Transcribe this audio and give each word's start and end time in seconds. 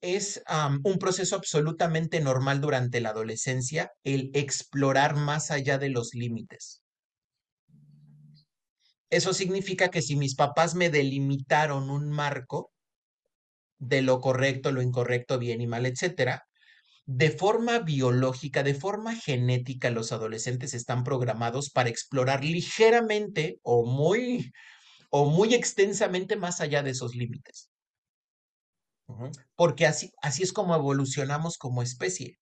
Es, 0.00 0.42
un 0.82 0.98
proceso 0.98 1.36
absolutamente 1.36 2.20
normal 2.20 2.60
durante 2.60 3.00
la 3.00 3.10
adolescencia 3.10 3.92
el 4.02 4.30
explorar 4.34 5.14
más 5.14 5.52
allá 5.52 5.78
de 5.78 5.88
los 5.88 6.14
límites. 6.14 6.82
Eso 9.08 9.32
significa 9.32 9.88
que 9.88 10.02
si 10.02 10.16
mis 10.16 10.34
papás 10.34 10.74
me 10.74 10.90
delimitaron 10.90 11.90
un 11.90 12.10
marco 12.10 12.72
de 13.78 14.02
lo 14.02 14.20
correcto, 14.20 14.72
lo 14.72 14.82
incorrecto, 14.82 15.38
bien 15.38 15.60
y 15.60 15.68
mal, 15.68 15.86
etcétera, 15.86 16.44
de 17.04 17.30
forma 17.30 17.78
biológica, 17.80 18.64
de 18.64 18.74
forma 18.74 19.14
genética, 19.14 19.90
los 19.90 20.10
adolescentes 20.10 20.74
están 20.74 21.04
programados 21.04 21.70
para 21.70 21.88
explorar 21.88 22.42
ligeramente 22.44 23.58
o 23.62 23.84
muy 23.84 24.52
o 25.10 25.26
muy 25.26 25.54
extensamente 25.54 26.36
más 26.36 26.60
allá 26.60 26.82
de 26.82 26.90
esos 26.90 27.14
límites. 27.14 27.71
Porque 29.56 29.86
así, 29.86 30.12
así 30.22 30.42
es 30.42 30.52
como 30.52 30.74
evolucionamos 30.74 31.58
como 31.58 31.82
especie. 31.82 32.38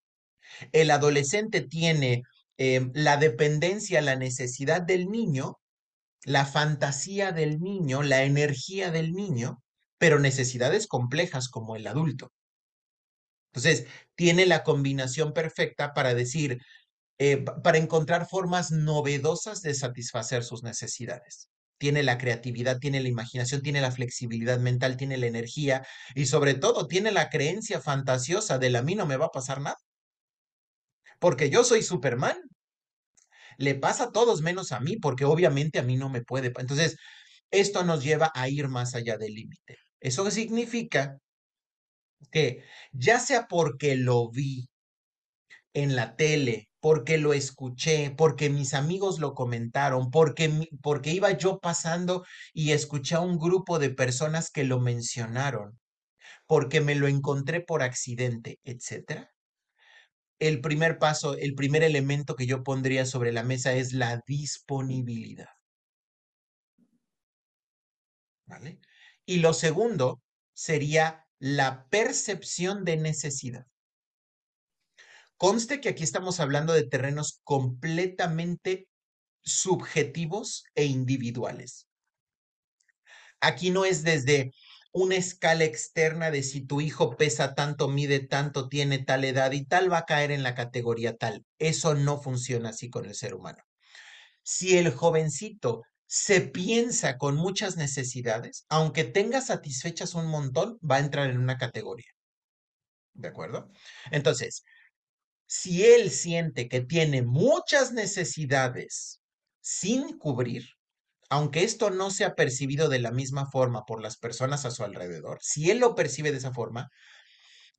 El 0.73 0.91
adolescente 0.91 1.61
tiene 1.61 2.23
em, 2.59 2.91
la 2.95 3.17
dependencia, 3.17 4.01
la 4.01 4.17
necesidad 4.17 4.83
del 4.83 5.09
niño, 5.11 5.59
la 6.25 6.45
fantasía 6.47 7.33
del 7.33 7.61
niño, 7.61 8.03
la 8.03 8.25
energía 8.25 8.91
del 8.91 9.13
niño, 9.13 9.63
pero 9.99 10.19
necesidades 10.19 10.87
complejas 10.87 11.49
como 11.49 11.77
el 11.77 11.87
adulto. 11.87 12.33
Entonces, 13.53 13.87
tiene 14.15 14.47
la 14.47 14.63
combinación 14.63 15.33
perfecta 15.33 15.93
para 15.95 16.15
decir, 16.15 16.59
eh, 17.19 17.45
para 17.63 17.79
encontrar 17.79 18.29
formas 18.29 18.71
novedosas 18.71 19.63
de 19.63 19.75
satisfacer 19.75 20.45
sus 20.45 20.63
necesidades 20.63 21.51
tiene 21.81 22.03
la 22.03 22.19
creatividad, 22.19 22.79
tiene 22.79 23.01
la 23.01 23.09
imaginación, 23.09 23.63
tiene 23.63 23.81
la 23.81 23.91
flexibilidad 23.91 24.61
mental, 24.61 24.99
tiene 24.99 25.17
la 25.17 25.27
energía 25.27 25.83
y 26.15 26.27
sobre 26.27 26.55
todo 26.55 26.87
tiene 26.87 27.11
la 27.11 27.31
creencia 27.31 27.81
fantasiosa 27.81 28.59
de 28.59 28.77
a 28.77 28.83
mí 28.83 28.95
no 28.95 29.07
me 29.07 29.17
va 29.17 29.27
a 29.27 29.31
pasar 29.31 29.61
nada. 29.63 29.77
Porque 31.19 31.49
yo 31.51 31.65
soy 31.65 31.83
Superman. 31.83 32.37
Le 33.57 33.75
pasa 33.75 34.05
a 34.05 34.13
todos 34.13 34.43
menos 34.43 34.73
a 34.73 34.81
mí, 34.81 34.97
porque 34.97 35.25
obviamente 35.25 35.79
a 35.79 35.83
mí 35.83 35.97
no 35.97 36.09
me 36.11 36.23
puede. 36.23 36.53
Entonces, 36.59 36.97
esto 37.51 37.83
nos 37.85 38.03
lleva 38.05 38.31
a 38.35 38.49
ir 38.49 38.69
más 38.69 38.95
allá 38.95 39.17
del 39.17 39.35
límite. 39.35 39.77
Eso 40.01 40.31
significa 40.31 41.19
que 42.31 42.63
ya 42.93 43.19
sea 43.21 43.47
porque 43.49 43.97
lo 43.97 44.31
vi 44.31 44.69
en 45.75 45.97
la 45.97 46.17
tele, 46.17 46.69
porque 46.81 47.19
lo 47.19 47.33
escuché, 47.33 48.11
porque 48.11 48.51
mis 48.51 48.75
amigos 48.75 49.19
lo 49.19 49.35
comentaron, 49.35 50.11
porque, 50.11 50.69
porque 50.83 51.13
iba 51.13 51.31
yo 51.33 51.61
pasando 51.61 52.25
y 52.53 52.73
escuché 52.73 53.17
a 53.17 53.21
un 53.21 53.39
grupo 53.39 53.79
de 53.79 53.91
personas 53.91 54.51
que 54.51 54.65
lo 54.65 54.81
mencionaron, 54.81 55.79
porque 56.47 56.81
me 56.81 56.95
lo 56.95 57.07
encontré 57.07 57.61
por 57.61 57.83
accidente, 57.83 58.59
etc. 58.65 59.29
El 60.39 60.61
primer 60.61 60.99
paso, 60.99 61.37
el 61.37 61.55
primer 61.55 61.83
elemento 61.83 62.35
que 62.35 62.47
yo 62.47 62.65
pondría 62.65 63.05
sobre 63.05 63.33
la 63.33 63.43
mesa 63.43 63.75
es 63.75 63.93
la 63.93 64.23
disponibilidad. 64.27 65.49
¿Vale? 68.47 68.81
Y 69.27 69.39
lo 69.39 69.53
segundo 69.53 70.23
sería 70.55 71.27
la 71.39 71.87
percepción 71.89 72.85
de 72.85 72.97
necesidad. 72.97 73.70
Conste 75.41 75.81
que 75.81 75.89
aquí 75.89 76.05
estamos 76.05 76.39
hablando 76.39 76.75
de 76.75 76.87
terrenos 76.87 77.41
completamente 77.45 78.91
subjetivos 79.41 80.65
e 80.75 80.85
individuales. 80.85 81.89
Aquí 83.41 83.71
no 83.71 83.87
es 83.87 84.03
desde 84.03 84.53
una 84.93 85.17
escala 85.17 85.65
externa 85.65 86.31
de 86.31 86.43
si 86.43 86.67
tu 86.67 86.83
hijo 86.83 87.17
pesa 87.17 87.55
tanto, 87.55 87.89
mide 87.89 88.21
tanto, 88.21 88.69
tiene 88.69 88.99
tal 88.99 89.25
edad 89.25 89.53
y 89.53 89.65
tal, 89.65 89.91
va 89.91 90.01
a 90.01 90.05
caer 90.05 90.31
en 90.31 90.43
la 90.43 90.55
categoría 90.55 91.17
tal. 91.17 91.47
Eso 91.59 91.95
no 91.95 92.21
funciona 92.21 92.69
así 92.69 92.91
con 92.91 93.07
el 93.07 93.15
ser 93.15 93.33
humano. 93.33 93.65
Si 94.43 94.77
el 94.77 94.91
jovencito 94.91 95.85
se 96.05 96.43
piensa 96.43 97.17
con 97.17 97.37
muchas 97.37 97.79
necesidades, 97.79 98.67
aunque 98.69 99.05
tenga 99.05 99.41
satisfechas 99.41 100.15
un 100.15 100.27
montón, 100.27 100.79
va 100.79 100.97
a 100.97 101.01
entrar 101.01 101.31
en 101.31 101.39
una 101.39 101.57
categoría. 101.57 102.13
¿De 103.15 103.29
acuerdo? 103.29 103.71
Entonces, 104.11 104.65
si 105.53 105.85
él 105.85 106.13
siente 106.13 106.69
que 106.69 106.81
tiene 106.81 107.23
muchas 107.23 107.91
necesidades 107.91 109.21
sin 109.61 110.17
cubrir, 110.17 110.65
aunque 111.29 111.65
esto 111.65 111.91
no 111.91 112.13
sea 112.13 112.37
percibido 112.37 112.89
de 112.89 113.01
la 113.01 113.11
misma 113.11 113.51
forma 113.51 113.85
por 113.85 114.01
las 114.01 114.17
personas 114.17 114.65
a 114.65 114.71
su 114.71 114.85
alrededor, 114.85 115.41
si 115.43 115.69
él 115.73 115.81
lo 115.81 115.97
percibe 115.97 116.31
de 116.31 116.39
esa 116.39 116.53
forma 116.53 116.89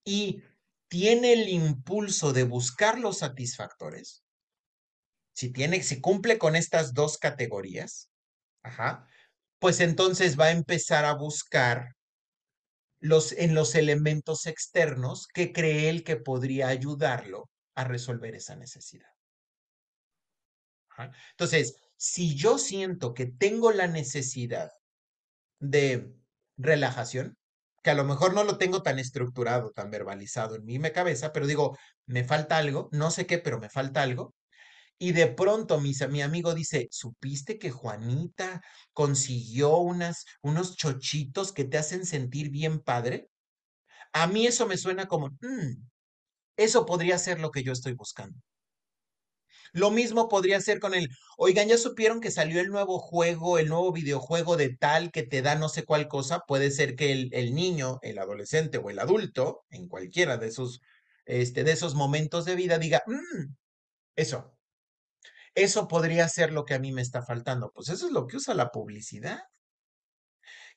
y 0.04 0.44
tiene 0.90 1.32
el 1.32 1.48
impulso 1.48 2.34
de 2.34 2.44
buscar 2.44 3.00
los 3.00 3.20
satisfactores, 3.20 4.26
si 5.34 5.54
tiene, 5.54 5.82
si 5.82 6.02
cumple 6.02 6.38
con 6.38 6.58
estas 6.58 6.94
dos 6.94 7.18
categorías, 7.18 8.10
pues 9.60 9.80
entonces 9.80 10.38
va 10.38 10.48
a 10.48 10.52
empezar 10.52 11.06
a 11.06 11.14
buscar 11.14 11.96
los, 13.00 13.32
en 13.32 13.56
los 13.56 13.76
elementos 13.76 14.46
externos 14.46 15.26
que 15.34 15.54
cree 15.54 15.88
él 15.88 16.04
que 16.04 16.18
podría 16.18 16.68
ayudarlo 16.68 17.50
a 17.76 17.84
resolver 17.84 18.36
esa 18.36 18.56
necesidad. 18.56 19.10
Entonces, 21.32 21.76
si 21.98 22.36
yo 22.36 22.58
siento 22.58 23.14
que 23.14 23.26
tengo 23.26 23.72
la 23.72 23.88
necesidad 23.88 24.72
de 25.60 26.14
relajación, 26.58 27.38
que 27.84 27.90
a 27.90 27.96
lo 27.96 28.04
mejor 28.04 28.34
no 28.34 28.44
lo 28.44 28.58
tengo 28.58 28.84
tan 28.84 29.00
estructurado, 29.00 29.72
tan 29.72 29.90
verbalizado 29.90 30.56
en 30.56 30.66
mi 30.66 30.80
cabeza, 30.92 31.34
pero 31.34 31.48
digo, 31.48 31.78
me 32.06 32.24
falta 32.24 32.58
algo, 32.58 32.90
no 32.92 33.10
sé 33.10 33.26
qué, 33.26 33.40
pero 33.40 33.60
me 33.60 33.70
falta 33.70 34.04
algo. 34.04 34.36
Y 35.00 35.14
de 35.14 35.28
pronto 35.28 35.82
mi, 35.82 35.94
mi 36.10 36.22
amigo 36.22 36.54
dice, 36.54 36.88
¿supiste 36.92 37.58
que 37.58 37.72
Juanita 37.72 38.62
consiguió 38.94 39.78
unas, 39.78 40.26
unos 40.44 40.76
chochitos 40.76 41.52
que 41.54 41.64
te 41.64 41.80
hacen 41.80 42.06
sentir 42.06 42.52
bien 42.52 42.80
padre? 42.80 43.30
A 44.14 44.28
mí 44.28 44.46
eso 44.46 44.68
me 44.68 44.78
suena 44.78 45.08
como, 45.08 45.30
mm, 45.42 45.90
eso 46.58 46.86
podría 46.86 47.18
ser 47.18 47.40
lo 47.40 47.52
que 47.52 47.64
yo 47.64 47.74
estoy 47.74 47.94
buscando. 47.94 48.40
Lo 49.74 49.90
mismo 49.90 50.28
podría 50.28 50.60
ser 50.60 50.80
con 50.80 50.94
el, 50.94 51.10
oigan, 51.38 51.70
ya 51.70 51.78
supieron 51.78 52.20
que 52.20 52.32
salió 52.32 52.60
el 52.60 52.68
nuevo 52.70 53.00
juego, 53.00 53.58
el 53.58 53.70
nuevo 53.70 53.92
videojuego 53.94 54.58
de 54.58 54.76
tal 54.76 55.12
que 55.12 55.24
te 55.24 55.42
da 55.42 55.56
no 55.56 55.70
sé 55.70 55.86
cuál 55.86 56.08
cosa. 56.08 56.42
Puede 56.48 56.72
ser 56.72 56.96
que 56.96 57.30
el, 57.32 57.56
niño, 57.56 58.00
el 58.02 58.20
adolescente 58.20 58.78
o 58.78 58.90
el 58.90 59.00
adulto, 59.00 59.64
en 59.70 59.88
cualquiera 59.88 60.38
de 60.38 60.48
esos, 60.48 60.82
este, 61.26 61.64
de 61.64 61.72
esos 61.72 61.96
momentos 61.96 62.46
de 62.46 62.56
vida, 62.56 62.80
diga, 62.80 63.02
mm, 63.08 63.54
eso, 64.16 64.58
eso 65.56 65.88
podría 65.88 66.28
ser 66.28 66.52
lo 66.52 66.66
que 66.66 66.74
a 66.74 66.80
mí 66.80 66.92
me 66.92 67.02
está 67.02 67.24
faltando. 67.24 67.72
Pues 67.74 67.90
eso 67.90 68.08
es 68.08 68.12
lo 68.12 68.28
que 68.28 68.38
usa 68.38 68.54
la 68.54 68.72
publicidad 68.72 69.40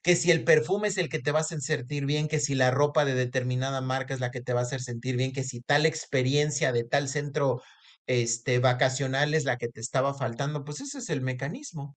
que 0.05 0.17
si 0.17 0.31
el 0.31 0.45
perfume 0.45 0.89
es 0.89 0.99
el 0.99 1.09
que 1.09 1.19
te 1.19 1.33
va 1.33 1.39
a 1.39 1.43
hacer 1.43 1.63
sentir 1.63 2.05
bien, 2.05 2.29
que 2.29 2.39
si 2.39 2.55
la 2.55 2.71
ropa 2.71 3.07
de 3.07 3.15
determinada 3.15 3.81
marca 3.81 4.13
es 4.13 4.21
la 4.21 4.31
que 4.31 4.43
te 4.43 4.53
va 4.53 4.61
a 4.61 4.65
hacer 4.65 4.83
sentir 4.83 5.17
bien, 5.17 5.33
que 5.33 5.45
si 5.45 5.63
tal 5.63 5.87
experiencia 5.87 6.73
de 6.73 6.85
tal 6.85 7.09
centro 7.09 7.63
este, 8.07 8.59
vacacional 8.59 9.33
es 9.33 9.45
la 9.45 9.57
que 9.57 9.69
te 9.69 9.81
estaba 9.81 10.13
faltando, 10.13 10.63
pues 10.63 10.83
ese 10.83 10.99
es 10.99 11.09
el 11.09 11.23
mecanismo. 11.23 11.97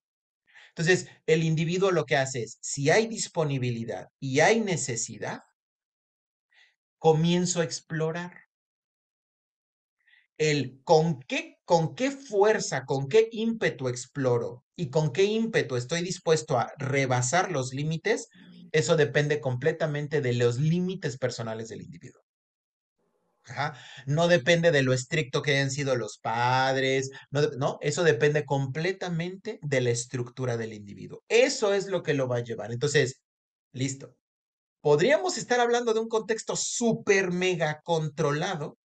Entonces, 0.70 1.06
el 1.26 1.44
individuo 1.44 1.90
lo 1.90 2.06
que 2.06 2.16
hace 2.16 2.44
es, 2.44 2.56
si 2.62 2.88
hay 2.88 3.08
disponibilidad 3.08 4.08
y 4.18 4.40
hay 4.40 4.60
necesidad, 4.60 5.42
comienzo 6.96 7.60
a 7.60 7.64
explorar 7.64 8.47
el 10.38 10.80
con 10.84 11.20
qué, 11.22 11.58
con 11.64 11.94
qué 11.94 12.10
fuerza, 12.10 12.84
con 12.86 13.08
qué 13.08 13.28
ímpetu 13.30 13.88
exploro 13.88 14.64
y 14.76 14.90
con 14.90 15.12
qué 15.12 15.24
ímpetu 15.24 15.76
estoy 15.76 16.02
dispuesto 16.02 16.58
a 16.58 16.72
rebasar 16.78 17.50
los 17.50 17.74
límites, 17.74 18.28
eso 18.72 18.96
depende 18.96 19.40
completamente 19.40 20.20
de 20.20 20.32
los 20.34 20.58
límites 20.58 21.18
personales 21.18 21.68
del 21.68 21.82
individuo. 21.82 22.22
No 24.06 24.28
depende 24.28 24.70
de 24.70 24.82
lo 24.82 24.92
estricto 24.92 25.42
que 25.42 25.52
hayan 25.52 25.70
sido 25.70 25.96
los 25.96 26.18
padres, 26.18 27.10
no, 27.30 27.42
no, 27.58 27.78
eso 27.80 28.04
depende 28.04 28.44
completamente 28.44 29.58
de 29.62 29.80
la 29.80 29.90
estructura 29.90 30.56
del 30.56 30.74
individuo. 30.74 31.22
Eso 31.28 31.72
es 31.72 31.86
lo 31.86 32.02
que 32.02 32.14
lo 32.14 32.28
va 32.28 32.36
a 32.36 32.44
llevar. 32.44 32.72
Entonces, 32.72 33.20
listo. 33.72 34.14
Podríamos 34.80 35.38
estar 35.38 35.60
hablando 35.60 35.92
de 35.92 36.00
un 36.00 36.08
contexto 36.08 36.54
súper 36.56 37.32
mega 37.32 37.80
controlado 37.82 38.77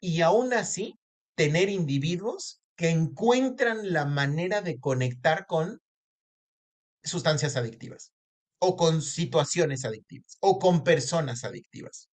y 0.00 0.22
aún 0.22 0.52
así 0.52 0.98
tener 1.34 1.68
individuos 1.68 2.60
que 2.76 2.90
encuentran 2.90 3.92
la 3.92 4.04
manera 4.04 4.62
de 4.62 4.78
conectar 4.78 5.46
con 5.46 5.80
sustancias 7.02 7.56
adictivas 7.56 8.12
o 8.60 8.76
con 8.76 9.02
situaciones 9.02 9.84
adictivas 9.84 10.36
o 10.40 10.58
con 10.58 10.84
personas 10.84 11.44
adictivas. 11.44 12.08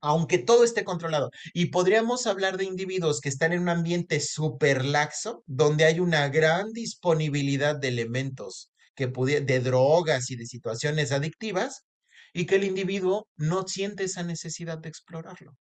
Aunque 0.00 0.38
todo 0.38 0.64
esté 0.64 0.82
controlado. 0.82 1.30
Y 1.54 1.66
podríamos 1.66 2.26
hablar 2.26 2.56
de 2.56 2.64
individuos 2.64 3.20
que 3.20 3.28
están 3.28 3.52
en 3.52 3.62
un 3.62 3.68
ambiente 3.68 4.18
súper 4.18 4.84
laxo, 4.84 5.44
donde 5.46 5.84
hay 5.84 6.00
una 6.00 6.28
gran 6.28 6.72
disponibilidad 6.72 7.76
de 7.76 7.88
elementos 7.88 8.72
que 8.96 9.06
de 9.06 9.60
drogas 9.60 10.30
y 10.30 10.36
de 10.36 10.46
situaciones 10.46 11.12
adictivas, 11.12 11.84
y 12.32 12.46
que 12.46 12.56
el 12.56 12.64
individuo 12.64 13.28
no 13.36 13.66
siente 13.68 14.04
esa 14.04 14.22
necesidad 14.22 14.78
de 14.78 14.88
explorarlo. 14.88 15.56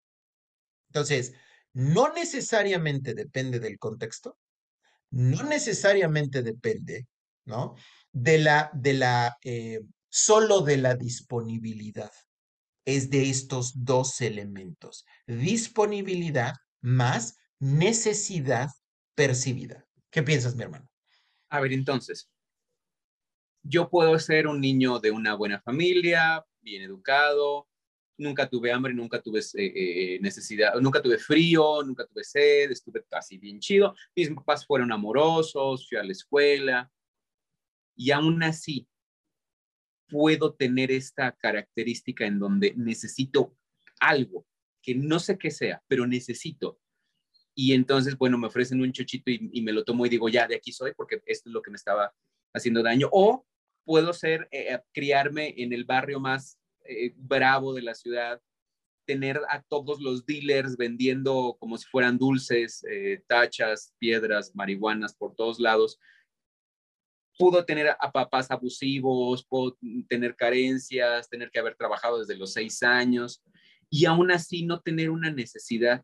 Entonces, 0.88 1.34
no 1.72 2.12
necesariamente 2.12 3.14
depende 3.14 3.60
del 3.60 3.78
contexto, 3.78 4.38
no 5.10 5.42
necesariamente 5.42 6.42
depende, 6.42 7.06
¿no? 7.44 7.74
De 8.12 8.38
la, 8.38 8.70
de 8.74 8.94
la, 8.94 9.38
eh, 9.42 9.80
solo 10.08 10.60
de 10.60 10.78
la 10.78 10.94
disponibilidad. 10.94 12.12
Es 12.84 13.10
de 13.10 13.28
estos 13.28 13.84
dos 13.84 14.20
elementos, 14.22 15.04
disponibilidad 15.26 16.54
más 16.80 17.36
necesidad 17.58 18.70
percibida. 19.14 19.86
¿Qué 20.10 20.22
piensas, 20.22 20.56
mi 20.56 20.62
hermano? 20.62 20.88
A 21.50 21.60
ver, 21.60 21.72
entonces, 21.72 22.30
yo 23.62 23.90
puedo 23.90 24.18
ser 24.18 24.46
un 24.46 24.60
niño 24.60 25.00
de 25.00 25.10
una 25.10 25.34
buena 25.34 25.60
familia, 25.60 26.44
bien 26.60 26.82
educado, 26.82 27.68
nunca 28.18 28.48
tuve 28.48 28.72
hambre, 28.72 28.92
nunca 28.92 29.22
tuve 29.22 29.40
eh, 29.40 29.44
eh, 29.54 30.18
necesidad, 30.20 30.74
nunca 30.80 31.00
tuve 31.00 31.18
frío, 31.18 31.82
nunca 31.82 32.04
tuve 32.06 32.24
sed, 32.24 32.70
estuve 32.70 33.04
casi 33.08 33.38
bien 33.38 33.60
chido. 33.60 33.94
Mis 34.14 34.30
papás 34.30 34.66
fueron 34.66 34.92
amorosos, 34.92 35.88
fui 35.88 35.96
a 35.96 36.04
la 36.04 36.12
escuela 36.12 36.90
y 37.96 38.10
aún 38.10 38.42
así 38.42 38.86
puedo 40.08 40.54
tener 40.54 40.90
esta 40.90 41.32
característica 41.32 42.26
en 42.26 42.38
donde 42.38 42.74
necesito 42.76 43.56
algo 44.00 44.46
que 44.82 44.94
no 44.94 45.18
sé 45.18 45.38
qué 45.38 45.50
sea, 45.50 45.82
pero 45.86 46.06
necesito. 46.06 46.80
Y 47.54 47.72
entonces, 47.72 48.16
bueno, 48.16 48.38
me 48.38 48.46
ofrecen 48.46 48.80
un 48.80 48.92
chochito 48.92 49.30
y, 49.30 49.60
me 49.62 49.72
lo 49.72 49.84
tomo 49.84 50.06
y 50.06 50.08
digo, 50.08 50.28
ya, 50.28 50.46
de 50.46 50.54
aquí 50.54 50.72
soy, 50.72 50.92
porque 50.94 51.20
esto 51.26 51.48
es 51.48 51.52
lo 51.52 51.60
que 51.60 51.70
me 51.70 51.76
estaba 51.76 52.14
haciendo 52.54 52.82
daño. 52.82 53.08
O 53.10 53.44
puedo 53.84 54.12
ser, 54.12 54.48
eh, 54.52 54.78
criarme 54.92 55.54
en 55.58 55.72
el 55.72 55.84
barrio 55.84 56.20
más 56.20 56.58
eh, 56.88 57.12
bravo 57.16 57.74
de 57.74 57.82
la 57.82 57.94
ciudad, 57.94 58.40
tener 59.06 59.40
a 59.50 59.62
todos 59.62 60.00
los 60.00 60.24
dealers 60.24 60.76
vendiendo 60.76 61.56
como 61.60 61.76
si 61.76 61.86
fueran 61.86 62.16
dulces, 62.16 62.82
eh, 62.90 63.22
tachas, 63.26 63.94
piedras, 63.98 64.54
marihuanas 64.54 65.14
por 65.14 65.34
todos 65.34 65.60
lados. 65.60 66.00
Pudo 67.38 67.64
tener 67.64 67.88
a 68.00 68.10
papás 68.10 68.50
abusivos, 68.50 69.46
puedo 69.46 69.76
tener 70.08 70.34
carencias, 70.34 71.28
tener 71.28 71.50
que 71.50 71.58
haber 71.58 71.76
trabajado 71.76 72.20
desde 72.20 72.36
los 72.36 72.54
seis 72.54 72.82
años 72.82 73.42
y 73.90 74.06
aún 74.06 74.30
así 74.30 74.64
no 74.64 74.80
tener 74.80 75.10
una 75.10 75.30
necesidad 75.30 76.02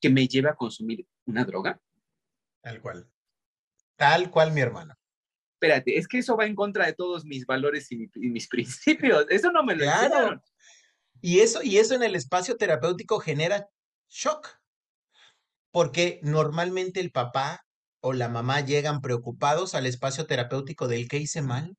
que 0.00 0.10
me 0.10 0.28
lleve 0.28 0.50
a 0.50 0.54
consumir 0.54 1.06
una 1.24 1.44
droga. 1.44 1.80
Tal 2.62 2.80
cual. 2.80 3.10
Tal 3.96 4.30
cual, 4.30 4.52
mi 4.52 4.60
hermano 4.60 4.99
espérate, 5.60 5.98
es 5.98 6.08
que 6.08 6.18
eso 6.18 6.38
va 6.38 6.46
en 6.46 6.54
contra 6.54 6.86
de 6.86 6.94
todos 6.94 7.26
mis 7.26 7.44
valores 7.44 7.92
y, 7.92 8.08
mis 8.14 8.48
principios. 8.48 9.26
Eso 9.28 9.52
no 9.52 9.62
me 9.62 9.76
lo 9.76 9.84
claro. 9.84 10.42
Y 11.20 11.40
eso, 11.40 11.62
y 11.62 11.76
eso 11.76 11.94
en 11.94 12.02
el 12.02 12.14
espacio 12.16 12.56
terapéutico 12.56 13.20
genera 13.20 13.68
shock, 14.08 14.48
porque 15.70 16.18
normalmente 16.22 16.98
el 17.00 17.12
papá 17.12 17.66
o 18.00 18.14
la 18.14 18.30
mamá 18.30 18.62
llegan 18.62 19.02
preocupados 19.02 19.74
al 19.74 19.84
espacio 19.84 20.26
terapéutico 20.26 20.88
del 20.88 21.08
que 21.08 21.18
hice 21.18 21.42
mal. 21.42 21.76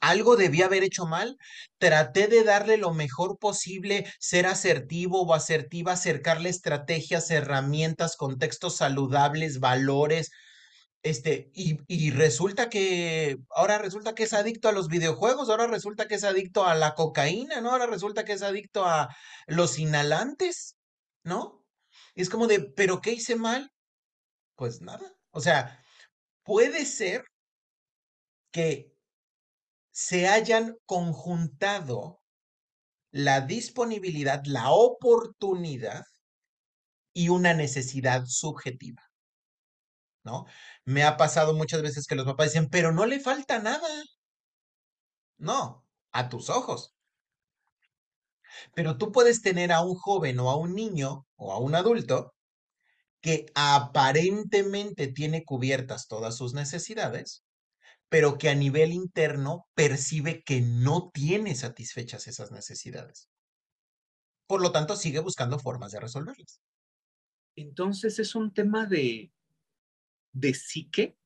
Algo 0.00 0.36
debía 0.36 0.66
haber 0.66 0.84
hecho 0.84 1.04
mal. 1.04 1.36
Traté 1.78 2.28
de 2.28 2.44
darle 2.44 2.78
lo 2.78 2.94
mejor 2.94 3.38
posible, 3.38 4.10
ser 4.18 4.46
asertivo 4.46 5.22
o 5.22 5.34
asertiva, 5.34 5.92
acercarle 5.92 6.48
estrategias, 6.48 7.30
herramientas, 7.30 8.16
contextos 8.16 8.76
saludables, 8.78 9.60
valores, 9.60 10.30
este, 11.04 11.50
y, 11.54 12.10
resulta 12.12 12.70
que, 12.70 13.36
ahora 13.50 13.76
resulta 13.76 14.14
que 14.14 14.22
es 14.22 14.32
adicto 14.32 14.70
a 14.70 14.72
los 14.72 14.88
videojuegos, 14.88 15.50
ahora 15.50 15.66
resulta 15.66 16.08
que 16.08 16.14
es 16.14 16.24
adicto 16.24 16.64
a 16.64 16.74
la 16.74 16.94
cocaína, 16.94 17.60
¿no? 17.60 17.72
Ahora 17.72 17.86
resulta 17.86 18.24
que 18.24 18.32
es 18.32 18.42
adicto 18.42 18.86
a 18.86 19.14
los 19.46 19.78
inhalantes, 19.78 20.78
¿no? 21.22 21.62
Y 22.14 22.22
es 22.22 22.30
como 22.30 22.46
de, 22.46 22.60
¿pero 22.60 23.02
qué 23.02 23.12
hice 23.12 23.36
mal? 23.36 23.70
Pues 24.56 24.80
nada. 24.80 25.14
O 25.30 25.42
sea, 25.42 25.78
puede 26.42 26.86
ser 26.86 27.26
que 28.50 28.90
se 29.92 30.26
hayan 30.26 30.78
conjuntado 30.86 32.22
la 33.10 33.42
disponibilidad, 33.42 34.42
la 34.46 34.70
oportunidad 34.70 36.04
y 37.12 37.28
una 37.28 37.52
necesidad 37.52 38.24
subjetiva. 38.24 39.03
¿No? 40.24 40.46
Me 40.84 41.04
ha 41.04 41.16
pasado 41.16 41.54
muchas 41.54 41.82
veces 41.82 42.06
que 42.06 42.14
los 42.16 42.26
papás 42.26 42.52
dicen, 42.52 42.68
pero 42.70 42.92
no 42.92 43.06
le 43.06 43.20
falta 43.20 43.58
nada. 43.60 43.88
No, 45.38 45.84
a 46.12 46.28
tus 46.28 46.50
ojos. 46.50 46.92
Pero 48.74 48.98
tú 48.98 49.12
puedes 49.12 49.42
tener 49.42 49.72
a 49.72 49.80
un 49.82 49.94
joven 49.94 50.38
o 50.40 50.50
a 50.50 50.56
un 50.56 50.74
niño 50.74 51.26
o 51.36 51.52
a 51.52 51.58
un 51.58 51.74
adulto 51.74 52.34
que 53.20 53.46
aparentemente 53.54 55.08
tiene 55.08 55.44
cubiertas 55.44 56.08
todas 56.08 56.36
sus 56.36 56.54
necesidades, 56.54 57.42
pero 58.08 58.38
que 58.38 58.50
a 58.50 58.54
nivel 58.54 58.92
interno 58.92 59.66
percibe 59.74 60.42
que 60.44 60.60
no 60.60 61.10
tiene 61.12 61.54
satisfechas 61.54 62.26
esas 62.28 62.52
necesidades. 62.52 63.28
Por 64.46 64.60
lo 64.60 64.72
tanto, 64.72 64.94
sigue 64.96 65.20
buscando 65.20 65.58
formas 65.58 65.92
de 65.92 66.00
resolverlas. 66.00 66.60
Entonces 67.56 68.18
es 68.18 68.34
un 68.34 68.52
tema 68.52 68.86
de 68.86 69.32
de 70.34 70.52
psique? 70.52 71.16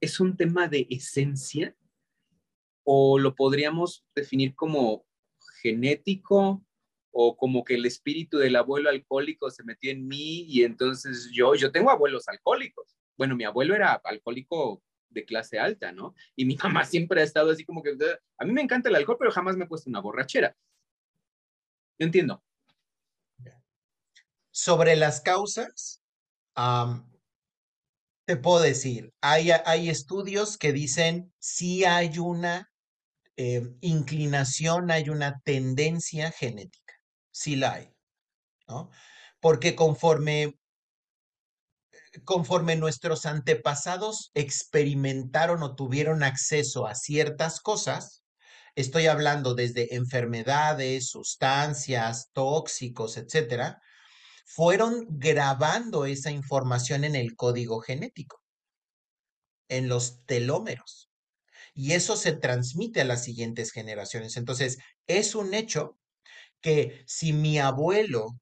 ¿Es 0.00 0.18
un 0.18 0.36
tema 0.36 0.66
de 0.66 0.86
esencia? 0.90 1.76
¿O 2.82 3.18
lo 3.18 3.34
podríamos 3.36 4.04
definir 4.14 4.54
como 4.56 5.06
genético? 5.62 6.64
¿O 7.12 7.36
como 7.36 7.64
que 7.64 7.74
el 7.76 7.86
espíritu 7.86 8.38
del 8.38 8.56
abuelo 8.56 8.90
alcohólico 8.90 9.50
se 9.50 9.62
metió 9.62 9.92
en 9.92 10.08
mí 10.08 10.42
y 10.48 10.64
entonces 10.64 11.30
yo, 11.32 11.54
yo 11.54 11.70
tengo 11.70 11.90
abuelos 11.90 12.26
alcohólicos? 12.26 12.96
Bueno, 13.16 13.36
mi 13.36 13.44
abuelo 13.44 13.76
era 13.76 13.92
alcohólico 13.92 14.82
de 15.10 15.24
clase 15.24 15.58
alta, 15.58 15.92
¿no? 15.92 16.14
Y 16.34 16.44
mi 16.44 16.56
mamá 16.62 16.84
siempre 16.84 17.20
ha 17.20 17.24
estado 17.24 17.52
así 17.52 17.64
como 17.64 17.82
que, 17.82 17.96
a 18.38 18.44
mí 18.44 18.52
me 18.52 18.62
encanta 18.62 18.88
el 18.88 18.96
alcohol, 18.96 19.16
pero 19.18 19.30
jamás 19.30 19.56
me 19.56 19.64
he 19.64 19.68
puesto 19.68 19.88
una 19.88 20.00
borrachera. 20.00 20.56
Entiendo. 21.98 22.42
Sobre 24.50 24.96
las 24.96 25.20
causas, 25.20 26.02
te 28.26 28.36
puedo 28.36 28.60
decir, 28.60 29.12
hay, 29.20 29.50
estudios 29.88 30.56
que 30.56 30.72
dicen 30.72 31.32
si 31.38 31.84
hay 31.84 32.18
una 32.18 32.70
eh, 33.36 33.62
inclinación, 33.80 34.90
hay 34.90 35.10
una 35.10 35.40
tendencia 35.44 36.30
genética, 36.30 36.94
sí 37.30 37.56
la 37.56 37.74
hay, 37.74 37.94
¿no? 38.66 38.90
Porque 39.40 39.74
conforme, 39.74 40.58
conforme 42.24 42.76
nuestros 42.76 43.26
antepasados 43.26 44.30
experimentaron 44.34 45.62
o 45.62 45.74
tuvieron 45.74 46.22
acceso 46.22 46.86
a 46.86 46.94
ciertas 46.94 47.60
cosas, 47.60 48.22
estoy 48.74 49.06
hablando 49.06 49.54
desde 49.54 49.96
enfermedades, 49.96 51.10
sustancias, 51.10 52.30
tóxicos, 52.32 53.18
etcétera, 53.18 53.82
fueron 54.44 55.06
grabando 55.10 56.06
esa 56.06 56.30
información 56.30 57.04
en 57.04 57.16
el 57.16 57.34
código 57.34 57.80
genético, 57.80 58.42
en 59.68 59.88
los 59.88 60.24
telómeros. 60.26 61.10
Y 61.74 61.92
eso 61.92 62.16
se 62.16 62.32
transmite 62.32 63.00
a 63.00 63.04
las 63.04 63.24
siguientes 63.24 63.72
generaciones. 63.72 64.36
Entonces, 64.36 64.78
es 65.06 65.34
un 65.34 65.54
hecho 65.54 65.98
que 66.60 67.02
si 67.06 67.32
mi 67.32 67.58
abuelo 67.58 68.38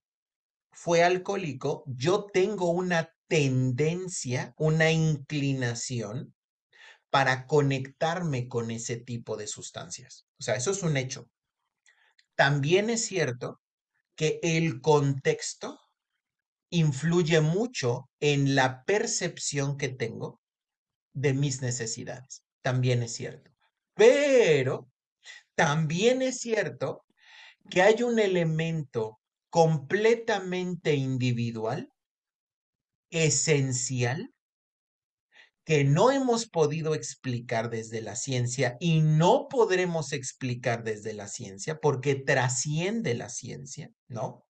fue 0.71 1.03
alcohólico, 1.03 1.85
yo 1.87 2.27
tengo 2.33 2.71
una 2.71 3.15
tendencia, 3.29 4.55
una 4.59 4.91
inclinación 4.91 6.35
para 7.11 7.47
conectarme 7.47 8.49
con 8.49 8.71
ese 8.71 8.97
tipo 8.97 9.37
de 9.37 9.47
sustancias. 9.47 10.27
O 10.39 10.43
sea, 10.43 10.57
eso 10.57 10.71
es 10.71 10.83
un 10.83 10.97
hecho. 10.97 11.29
También 12.35 12.91
es 12.91 13.05
cierto 13.05 13.61
que 14.17 14.41
el 14.43 14.81
contexto 14.81 15.82
influye 16.73 17.41
mucho 17.43 18.09
en 18.19 18.55
la 18.55 18.83
percepción 18.85 19.77
que 19.77 19.91
tengo 19.91 20.41
de 21.13 21.35
mis 21.35 21.61
necesidades. 21.61 22.45
También 22.63 23.03
es 23.03 23.13
cierto. 23.13 23.51
Pero 23.95 24.91
también 25.55 26.23
es 26.23 26.41
cierto 26.41 27.05
que 27.71 27.83
hay 27.83 28.03
un 28.03 28.19
elemento 28.19 29.21
completamente 29.51 30.95
individual, 30.95 31.93
esencial, 33.11 34.33
que 35.65 35.85
no 35.85 36.11
hemos 36.11 36.49
podido 36.49 36.95
explicar 36.95 37.69
desde 37.69 38.01
la 38.01 38.17
ciencia 38.17 38.79
y 38.81 39.03
no 39.03 39.47
podremos 39.49 40.13
explicar 40.13 40.83
desde 40.85 41.13
la 41.13 41.29
ciencia 41.29 41.79
porque 41.81 42.15
trasciende 42.15 43.15
la 43.15 43.29
ciencia, 43.29 43.91
¿no? 44.09 44.47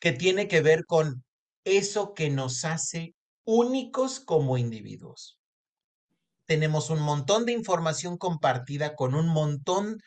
Que 0.00 0.12
tiene 0.12 0.48
que 0.48 0.60
ver 0.60 0.84
con 0.86 1.24
eso 1.64 2.14
que 2.14 2.30
nos 2.30 2.64
hace 2.64 3.14
únicos 3.44 4.20
como 4.20 4.58
individuos. 4.58 5.38
Tenemos 6.46 6.90
un 6.90 7.00
montón 7.00 7.46
de 7.46 7.52
información 7.52 8.18
compartida 8.18 8.96
con 8.96 9.14
un 9.14 9.28
montón 9.28 9.98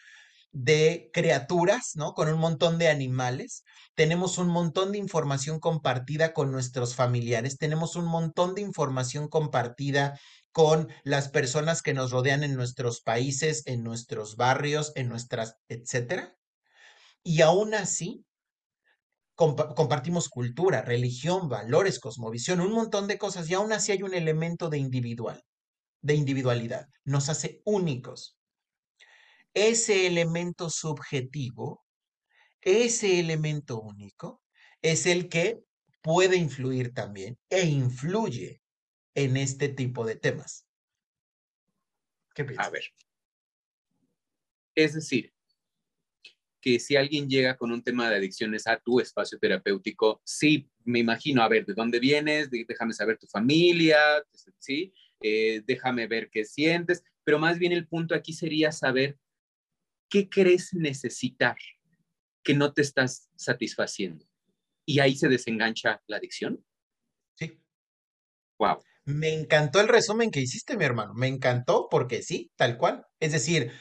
de 0.52 1.10
criaturas, 1.14 1.92
¿no? 1.96 2.14
Con 2.14 2.30
un 2.30 2.40
montón 2.40 2.78
de 2.78 2.88
animales, 2.88 3.64
tenemos 3.96 4.38
un 4.38 4.48
montón 4.48 4.92
de 4.92 4.98
información 4.98 5.60
compartida 5.60 6.34
con 6.34 6.52
nuestros 6.52 6.96
familiares, 6.96 7.58
tenemos 7.58 7.96
un 7.96 8.06
montón 8.06 8.56
de 8.56 8.62
información 8.62 9.28
compartida 9.28 10.20
con 10.52 10.90
las 11.04 11.30
personas 11.30 11.82
que 11.84 11.94
nos 11.94 12.12
rodean 12.12 12.44
en 12.44 12.56
nuestros 12.56 13.02
países, 13.02 13.64
en 13.68 13.84
nuestros 13.84 14.36
barrios, 14.36 14.92
en 14.96 15.10
nuestras, 15.10 15.58
etcétera. 15.68 16.36
Y 17.24 17.42
aún 17.42 17.74
así, 17.74 18.26
compartimos 19.38 20.30
cultura, 20.30 20.82
religión, 20.82 21.48
valores, 21.48 22.00
cosmovisión, 22.00 22.60
un 22.60 22.74
montón 22.74 23.08
de 23.08 23.20
cosas 23.20 23.48
y 23.50 23.54
aún 23.54 23.72
así 23.72 23.92
hay 23.92 24.02
un 24.02 24.16
elemento 24.16 24.70
de 24.70 24.80
individual, 24.80 25.44
de 26.02 26.16
individualidad. 26.16 26.88
Nos 27.06 27.30
hace 27.30 27.62
únicos. 27.64 28.38
Ese 29.54 30.08
elemento 30.08 30.72
subjetivo, 30.72 31.86
ese 32.62 33.20
elemento 33.20 33.80
único, 33.80 34.42
es 34.82 35.06
el 35.06 35.30
que 35.30 35.64
puede 36.02 36.38
influir 36.38 36.94
también 36.94 37.38
e 37.50 37.66
influye 37.66 38.62
en 39.14 39.38
este 39.38 39.70
tipo 39.70 40.04
de 40.04 40.16
temas. 40.16 40.68
¿Qué 42.34 42.44
piensas? 42.44 42.68
A 42.68 42.70
ver. 42.72 42.84
Es 44.74 44.94
decir, 44.94 45.34
que 46.68 46.82
si 46.82 46.98
alguien 46.98 47.30
llega 47.30 47.56
con 47.56 47.72
un 47.72 47.82
tema 47.82 48.10
de 48.10 48.18
adicciones 48.18 48.68
a 48.68 48.78
tu 48.78 49.00
espacio 49.00 49.40
terapéutico, 49.40 50.20
sí, 50.26 50.70
me 50.84 51.00
imagino, 51.00 51.42
a 51.42 51.48
ver, 51.48 51.66
¿de 51.66 51.74
dónde 51.74 51.98
vienes? 51.98 52.50
déjame 52.52 52.92
saber 52.92 53.18
tu 53.18 53.26
familia, 53.26 53.98
¿sí? 54.60 54.94
Eh, 55.22 55.62
déjame 55.66 56.08
ver 56.08 56.30
qué 56.30 56.44
sientes, 56.44 57.06
pero 57.24 57.40
más 57.40 57.58
bien 57.58 57.72
el 57.72 57.88
punto 57.88 58.14
aquí 58.14 58.34
sería 58.34 58.74
saber 58.74 59.18
qué 60.10 60.28
crees 60.28 60.74
necesitar 60.74 61.56
que 62.44 62.54
no 62.54 62.74
te 62.74 62.82
estás 62.82 63.30
satisfaciendo. 63.38 64.28
Y 64.86 65.00
ahí 65.00 65.16
se 65.16 65.30
desengancha 65.30 66.02
la 66.06 66.18
adicción. 66.18 66.62
Sí. 67.36 67.62
Wow. 68.60 68.84
Me 69.06 69.34
encantó 69.34 69.80
el 69.80 69.88
resumen 69.88 70.32
que 70.32 70.42
hiciste, 70.42 70.76
mi 70.76 70.84
hermano. 70.84 71.14
Me 71.14 71.28
encantó 71.28 71.88
porque 71.90 72.24
sí, 72.24 72.52
tal 72.58 72.78
cual. 72.78 73.06
Es 73.22 73.32
decir, 73.32 73.72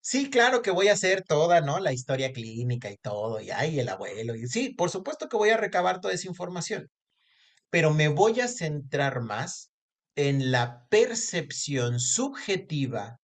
Sí, 0.00 0.30
claro 0.30 0.62
que 0.62 0.70
voy 0.70 0.88
a 0.88 0.92
hacer 0.94 1.22
toda, 1.24 1.60
¿no? 1.60 1.78
La 1.80 1.92
historia 1.92 2.32
clínica 2.32 2.90
y 2.90 2.96
todo, 2.96 3.40
y 3.40 3.50
ay, 3.50 3.78
el 3.80 3.88
abuelo, 3.88 4.34
y 4.34 4.46
sí, 4.46 4.70
por 4.70 4.90
supuesto 4.90 5.28
que 5.28 5.36
voy 5.36 5.50
a 5.50 5.56
recabar 5.56 6.00
toda 6.00 6.14
esa 6.14 6.28
información, 6.28 6.88
pero 7.70 7.92
me 7.94 8.08
voy 8.08 8.40
a 8.40 8.48
centrar 8.48 9.22
más 9.22 9.72
en 10.16 10.52
la 10.52 10.86
percepción 10.90 12.00
subjetiva, 12.00 13.18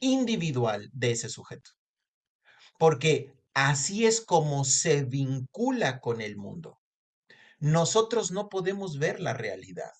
individual 0.00 0.90
de 0.92 1.12
ese 1.12 1.28
sujeto, 1.30 1.70
porque 2.78 3.32
así 3.54 4.06
es 4.06 4.20
como 4.20 4.64
se 4.64 5.04
vincula 5.04 6.00
con 6.00 6.20
el 6.20 6.36
mundo. 6.36 6.80
Nosotros 7.60 8.32
no 8.32 8.48
podemos 8.48 8.98
ver 8.98 9.20
la 9.20 9.34
realidad 9.34 9.92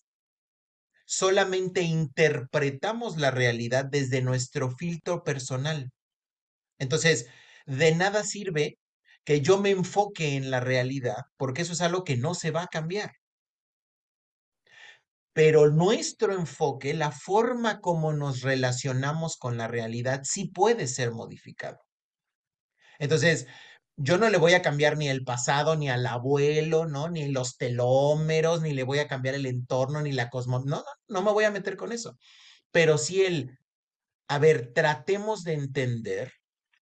solamente 1.11 1.83
interpretamos 1.83 3.17
la 3.17 3.33
realidad 3.33 3.85
desde 3.85 4.23
nuestro 4.23 4.71
filtro 4.71 5.25
personal. 5.25 5.91
Entonces, 6.79 7.27
de 7.67 7.97
nada 7.97 8.23
sirve 8.23 8.79
que 9.25 9.41
yo 9.41 9.59
me 9.59 9.71
enfoque 9.71 10.37
en 10.37 10.53
la 10.53 10.61
realidad, 10.61 11.25
porque 11.37 11.63
eso 11.63 11.73
es 11.73 11.81
algo 11.81 12.05
que 12.05 12.17
no 12.17 12.35
se 12.35 12.53
va 12.53 12.63
a 12.63 12.69
cambiar. 12.69 13.11
Pero 15.33 15.69
nuestro 15.69 16.33
enfoque, 16.33 16.95
la 16.95 17.11
forma 17.11 17.81
como 17.81 18.13
nos 18.13 18.43
relacionamos 18.43 19.37
con 19.37 19.57
la 19.57 19.67
realidad, 19.67 20.21
sí 20.23 20.47
puede 20.47 20.87
ser 20.87 21.11
modificado. 21.11 21.81
Entonces, 23.01 23.49
yo 24.03 24.17
no 24.17 24.31
le 24.31 24.39
voy 24.39 24.55
a 24.55 24.63
cambiar 24.63 24.97
ni 24.97 25.09
el 25.09 25.25
pasado, 25.25 25.77
ni 25.77 25.91
al 25.91 26.07
abuelo, 26.07 26.87
¿no? 26.87 27.11
Ni 27.11 27.29
los 27.29 27.59
telómeros, 27.59 28.63
ni 28.63 28.73
le 28.73 28.83
voy 28.83 28.99
a 28.99 29.07
cambiar 29.09 29.35
el 29.35 29.45
entorno, 29.45 30.01
ni 30.01 30.11
la 30.13 30.31
cosmos. 30.31 30.65
No, 30.65 30.77
no, 30.77 30.85
no 31.09 31.23
me 31.23 31.33
voy 31.33 31.45
a 31.45 31.51
meter 31.51 31.77
con 31.77 31.93
eso. 31.93 32.17
Pero 32.71 32.97
sí 32.97 33.23
el, 33.23 33.59
a 34.27 34.39
ver, 34.39 34.73
tratemos 34.73 35.45
de 35.45 35.53
entender 35.53 36.33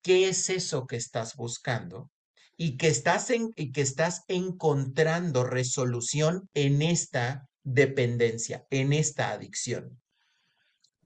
qué 0.01 0.29
es 0.29 0.49
eso 0.49 0.87
que 0.87 0.95
estás 0.95 1.35
buscando 1.35 2.09
y 2.57 2.77
que 2.77 2.87
estás, 2.87 3.31
en, 3.31 3.51
y 3.57 3.73
que 3.73 3.81
estás 3.81 4.23
encontrando 4.29 5.43
resolución 5.43 6.49
en 6.55 6.83
esta 6.83 7.49
dependencia, 7.65 8.65
en 8.71 8.93
esta 8.93 9.33
adicción. 9.33 10.01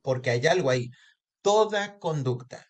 Porque 0.03 0.29
hay 0.29 0.47
algo 0.47 0.69
ahí. 0.69 0.91
Toda 1.41 1.99
conducta, 1.99 2.67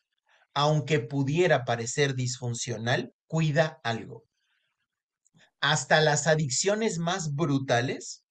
aunque 0.54 1.00
pudiera 1.00 1.64
parecer 1.64 2.14
disfuncional, 2.14 3.12
cuida 3.32 3.80
algo. 3.82 4.28
Hasta 5.62 6.02
las 6.02 6.26
adicciones 6.26 6.98
más 6.98 7.34
brutales 7.34 8.26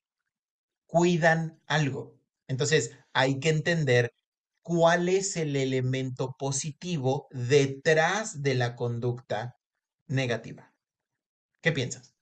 cuidan 0.86 1.60
algo. 1.66 2.20
Entonces, 2.48 2.96
hay 3.12 3.40
que 3.40 3.50
entender 3.50 4.14
cuál 4.62 5.10
es 5.10 5.38
el 5.38 5.56
elemento 5.56 6.36
positivo 6.38 7.28
detrás 7.32 8.44
de 8.44 8.54
la 8.54 8.76
conducta 8.76 9.58
negativa. 10.06 10.72
¿Qué 11.64 11.72
piensas? 11.72 12.14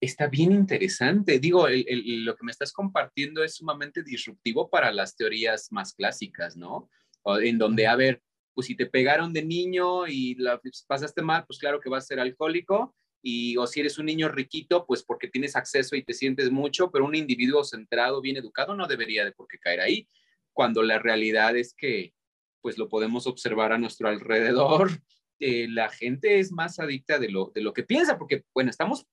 Está 0.00 0.26
bien 0.26 0.50
interesante. 0.50 1.38
Digo, 1.38 1.68
lo 1.68 2.34
que 2.34 2.44
me 2.44 2.50
estás 2.50 2.72
compartiendo 2.72 3.44
es 3.44 3.54
sumamente 3.54 4.02
disruptivo 4.02 4.68
para 4.68 4.90
las 4.90 5.14
teorías 5.14 5.70
más 5.70 5.94
clásicas, 5.94 6.56
¿no? 6.56 6.90
En 7.40 7.56
donde, 7.56 7.86
a 7.86 7.94
ver, 7.94 8.20
pues 8.56 8.68
si 8.68 8.74
te 8.74 8.86
pegaron 8.86 9.34
de 9.34 9.44
niño 9.44 10.06
y 10.06 10.34
la 10.36 10.58
pasaste 10.88 11.20
mal, 11.20 11.44
pues 11.46 11.58
claro 11.58 11.78
que 11.78 11.90
vas 11.90 12.04
a 12.04 12.06
ser 12.06 12.20
alcohólico. 12.20 12.96
Y, 13.22 13.54
o 13.58 13.66
si 13.66 13.80
eres 13.80 13.98
un 13.98 14.06
niño 14.06 14.30
riquito, 14.30 14.86
pues 14.86 15.02
porque 15.02 15.28
tienes 15.28 15.56
acceso 15.56 15.94
y 15.94 16.02
te 16.02 16.14
sientes 16.14 16.50
mucho, 16.50 16.90
pero 16.90 17.04
un 17.04 17.14
individuo 17.14 17.64
centrado, 17.64 18.22
bien 18.22 18.38
educado, 18.38 18.74
no 18.74 18.86
debería 18.86 19.26
de 19.26 19.32
por 19.32 19.46
qué 19.46 19.58
caer 19.58 19.80
ahí, 19.80 20.08
cuando 20.54 20.82
la 20.82 20.98
realidad 20.98 21.54
es 21.54 21.74
que, 21.74 22.14
pues 22.62 22.78
lo 22.78 22.88
podemos 22.88 23.26
observar 23.26 23.72
a 23.72 23.78
nuestro 23.78 24.08
alrededor, 24.08 24.90
eh, 25.38 25.66
la 25.68 25.90
gente 25.90 26.38
es 26.38 26.50
más 26.50 26.78
adicta 26.78 27.18
de 27.18 27.28
lo, 27.28 27.52
de 27.54 27.60
lo 27.60 27.74
que 27.74 27.82
piensa, 27.82 28.16
porque, 28.16 28.44
bueno, 28.54 28.70
estamos 28.70 29.06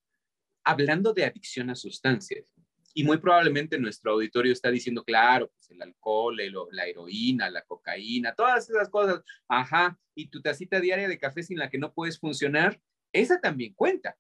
hablando 0.63 1.11
de 1.11 1.25
adicción 1.25 1.69
a 1.69 1.75
sustancias. 1.75 2.53
Y 2.93 3.03
muy 3.03 3.17
probablemente 3.17 3.79
nuestro 3.79 4.11
auditorio 4.11 4.53
está 4.53 4.69
diciendo, 4.69 5.03
claro, 5.03 5.49
pues 5.49 5.71
el 5.71 5.81
alcohol, 5.81 6.37
la 6.71 6.85
heroína, 6.85 7.49
la 7.49 7.63
cocaína, 7.63 8.35
todas 8.35 8.69
esas 8.69 8.89
cosas. 8.89 9.21
Ajá, 9.47 9.97
y 10.15 10.27
tu 10.27 10.41
tacita 10.41 10.79
diaria 10.79 11.07
de 11.07 11.17
café 11.17 11.43
sin 11.43 11.57
la 11.57 11.69
que 11.69 11.77
no 11.77 11.93
puedes 11.93 12.19
funcionar, 12.19 12.79
esa 13.11 13.39
también 13.39 13.73
cuenta, 13.73 14.17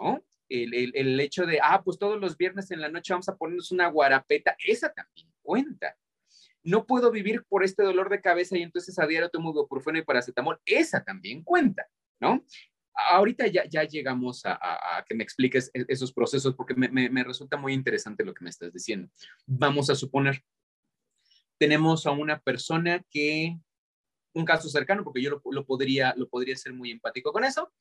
¿no? 0.00 0.24
El, 0.48 0.74
el, 0.74 0.92
el, 0.94 1.18
hecho 1.20 1.44
de, 1.44 1.58
ah, 1.60 1.82
pues 1.82 1.98
todos 1.98 2.20
los 2.20 2.36
viernes 2.36 2.70
en 2.70 2.80
la 2.80 2.88
noche 2.88 3.12
vamos 3.12 3.28
a 3.28 3.36
ponernos 3.36 3.72
una 3.72 3.88
guarapeta, 3.88 4.56
esa 4.64 4.92
también 4.92 5.28
cuenta. 5.42 5.96
No 6.62 6.86
puedo 6.86 7.10
vivir 7.10 7.44
por 7.48 7.64
este 7.64 7.82
dolor 7.82 8.08
de 8.10 8.20
cabeza 8.20 8.56
y 8.56 8.62
entonces 8.62 8.98
a 8.98 9.06
diario 9.06 9.28
tomo 9.28 9.50
ibuprofeno 9.50 9.98
y 9.98 10.04
paracetamol, 10.04 10.60
esa 10.64 11.02
también 11.02 11.42
cuenta, 11.42 11.88
¿no? 12.20 12.44
Ahorita 12.96 13.46
ya, 13.46 13.84
llegamos 13.84 14.42
a, 14.44 15.04
que 15.08 15.14
me 15.14 15.22
expliques 15.22 15.70
e, 15.74 15.84
esos 15.88 16.12
procesos 16.12 16.54
porque 16.54 16.74
me, 16.74 17.24
resulta 17.24 17.56
muy 17.56 17.72
interesante 17.72 18.24
lo 18.24 18.34
que 18.34 18.44
me 18.44 18.50
estás 18.50 18.72
diciendo. 18.72 19.08
Vamos 19.46 19.90
a 19.90 19.94
suponer, 19.94 20.42
tenemos 21.58 22.06
a 22.06 22.10
una 22.12 22.40
persona 22.40 23.04
que, 23.10 23.58
un 24.34 24.44
caso 24.44 24.68
cercano, 24.68 25.04
porque 25.04 25.22
yo 25.22 25.40
lo, 25.44 25.66
podría, 25.66 26.14
lo 26.16 26.28
podría 26.28 26.56
ser 26.56 26.72
muy 26.72 26.90
empático 26.90 27.32
con 27.32 27.44
eso, 27.44 27.72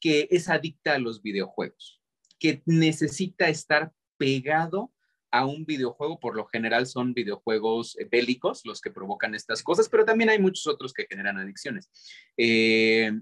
que 0.00 0.28
es 0.30 0.48
adicta 0.48 0.94
a 0.94 0.98
los 0.98 1.22
videojuegos, 1.22 2.00
que 2.38 2.62
necesita 2.66 3.48
estar 3.48 3.92
pegado 4.16 4.92
a 5.32 5.46
un 5.46 5.64
videojuego, 5.64 6.18
por 6.18 6.34
lo 6.34 6.46
general 6.46 6.88
son 6.88 7.14
videojuegos 7.14 7.96
bélicos 8.10 8.62
los 8.64 8.80
que 8.80 8.90
provocan 8.90 9.36
estas 9.36 9.62
cosas, 9.62 9.88
pero 9.88 10.04
también 10.04 10.30
hay 10.30 10.40
muchos 10.40 10.66
otros 10.66 10.92
que 10.92 11.06
generan 11.08 11.38
adicciones. 11.38 11.88
Eh, 12.36 13.12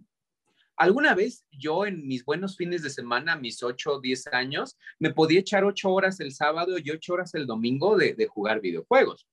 Alguna 0.78 1.16
vez 1.16 1.44
yo 1.50 1.87
en 1.87 2.06
mis 2.06 2.25
buenos 2.25 2.56
fines 2.56 2.82
de 2.82 2.90
semana, 2.90 3.35
mis 3.35 3.64
8 3.64 3.94
o 3.94 4.00
10 4.00 4.28
años, 4.28 4.78
me 5.00 5.12
podía 5.12 5.40
echar 5.40 5.64
8 5.64 5.90
horas 5.90 6.20
el 6.20 6.32
sábado 6.32 6.78
y 6.78 6.88
8 6.88 7.14
horas 7.14 7.35
el 7.35 7.49
domingo 7.49 7.97
de, 7.97 8.28
jugar 8.28 8.61
videojuegos. 8.61 9.26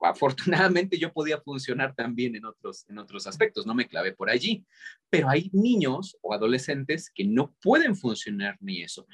Afortunadamente 0.00 0.96
yo 0.98 1.12
podía 1.12 1.42
funcionar 1.42 1.94
también 1.94 2.34
en 2.36 2.46
otros, 2.46 2.86
en 2.88 2.96
otros 2.96 3.26
aspectos, 3.26 3.66
no 3.66 3.74
me 3.74 3.86
clavé 3.86 4.14
por 4.14 4.30
allí, 4.30 4.64
pero 5.10 5.28
hay 5.28 5.50
niños 5.52 6.16
o 6.22 6.32
adolescentes 6.32 7.10
que 7.14 7.24
no 7.24 7.54
pueden 7.60 7.94
funcionar 7.94 8.56
ni 8.60 8.80
eso. 8.82 9.06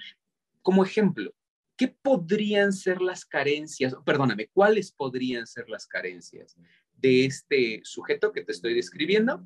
Como 0.62 0.84
ejemplo, 0.84 1.34
¿qué 1.76 1.88
podrían 1.88 2.72
ser 2.72 3.02
las 3.02 3.24
carencias? 3.24 3.96
Perdóname, 4.06 4.46
¿cuáles 4.52 4.92
podrían 4.92 5.48
ser 5.48 5.68
las 5.68 5.88
carencias 5.88 6.56
de 6.92 7.24
este 7.24 7.80
sujeto 7.82 8.30
que 8.30 8.44
te 8.44 8.52
estoy 8.52 8.74
describiendo 8.74 9.44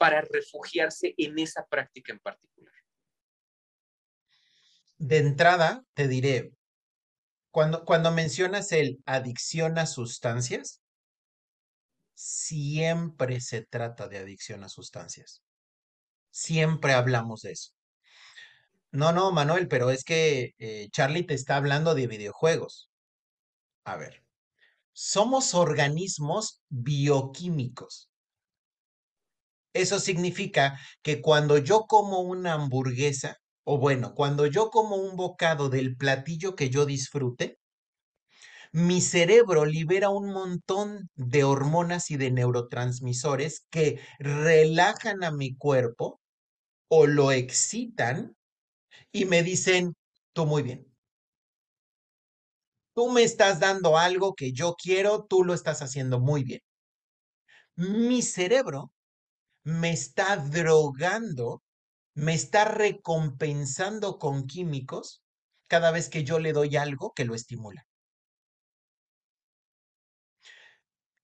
para 0.00 0.22
refugiarse 0.22 1.14
en 1.18 1.38
esa 1.38 1.66
práctica 1.66 2.10
en 2.10 2.20
particular? 2.20 2.72
De 4.96 5.18
entrada, 5.18 5.84
te 5.92 6.08
diré, 6.08 6.54
cuando, 7.50 7.84
cuando 7.84 8.10
mencionas 8.10 8.72
el 8.72 9.02
adicción 9.04 9.76
a 9.76 9.84
sustancias, 9.84 10.80
siempre 12.14 13.42
se 13.42 13.60
trata 13.60 14.08
de 14.08 14.16
adicción 14.16 14.64
a 14.64 14.70
sustancias. 14.70 15.42
Siempre 16.30 16.94
hablamos 16.94 17.42
de 17.42 17.52
eso. 17.52 17.72
No, 18.92 19.12
no, 19.12 19.32
Manuel, 19.32 19.68
pero 19.68 19.90
es 19.90 20.02
que 20.02 20.54
eh, 20.58 20.88
Charlie 20.92 21.24
te 21.24 21.34
está 21.34 21.56
hablando 21.56 21.94
de 21.94 22.06
videojuegos. 22.06 22.90
A 23.84 23.96
ver, 23.96 24.24
somos 24.92 25.52
organismos 25.54 26.62
bioquímicos. 26.70 28.09
Eso 29.72 30.00
significa 30.00 30.78
que 31.02 31.20
cuando 31.20 31.58
yo 31.58 31.86
como 31.86 32.20
una 32.20 32.54
hamburguesa, 32.54 33.36
o 33.64 33.78
bueno, 33.78 34.14
cuando 34.14 34.46
yo 34.46 34.70
como 34.70 34.96
un 34.96 35.16
bocado 35.16 35.68
del 35.68 35.96
platillo 35.96 36.56
que 36.56 36.70
yo 36.70 36.86
disfrute, 36.86 37.58
mi 38.72 39.00
cerebro 39.00 39.64
libera 39.64 40.10
un 40.10 40.32
montón 40.32 41.08
de 41.14 41.44
hormonas 41.44 42.10
y 42.10 42.16
de 42.16 42.30
neurotransmisores 42.30 43.66
que 43.70 44.00
relajan 44.18 45.24
a 45.24 45.30
mi 45.32 45.56
cuerpo 45.56 46.20
o 46.88 47.06
lo 47.06 47.32
excitan 47.32 48.36
y 49.12 49.26
me 49.26 49.42
dicen, 49.42 49.94
tú 50.34 50.46
muy 50.46 50.62
bien. 50.62 50.86
Tú 52.94 53.10
me 53.10 53.24
estás 53.24 53.58
dando 53.58 53.98
algo 53.98 54.34
que 54.34 54.52
yo 54.52 54.76
quiero, 54.80 55.24
tú 55.28 55.42
lo 55.44 55.54
estás 55.54 55.82
haciendo 55.82 56.20
muy 56.20 56.44
bien. 56.44 56.60
Mi 57.76 58.22
cerebro 58.22 58.92
me 59.64 59.92
está 59.92 60.36
drogando, 60.36 61.62
me 62.14 62.34
está 62.34 62.64
recompensando 62.64 64.18
con 64.18 64.46
químicos 64.46 65.22
cada 65.68 65.90
vez 65.90 66.08
que 66.08 66.24
yo 66.24 66.38
le 66.38 66.52
doy 66.52 66.76
algo 66.76 67.12
que 67.14 67.24
lo 67.24 67.34
estimula. 67.34 67.86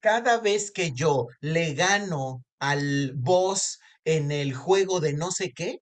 Cada 0.00 0.38
vez 0.40 0.70
que 0.70 0.92
yo 0.92 1.26
le 1.40 1.74
gano 1.74 2.44
al 2.60 3.12
boss 3.16 3.80
en 4.04 4.30
el 4.30 4.54
juego 4.54 5.00
de 5.00 5.14
no 5.14 5.32
sé 5.32 5.52
qué, 5.52 5.80